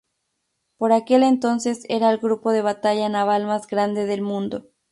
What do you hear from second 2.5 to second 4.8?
de batalla naval más grande del mundo.